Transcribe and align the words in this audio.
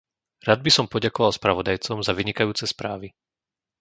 Rád 0.47 0.59
by 0.65 0.71
som 0.77 0.89
poďakoval 0.93 1.31
spravodajcom 1.39 1.97
za 2.01 2.09
vynikajúce 2.19 2.65
správy. 2.73 3.07